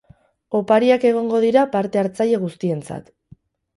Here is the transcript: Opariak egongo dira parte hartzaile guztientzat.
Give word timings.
Opariak 0.59 1.05
egongo 1.09 1.41
dira 1.45 1.67
parte 1.75 2.03
hartzaile 2.05 2.41
guztientzat. 2.47 3.13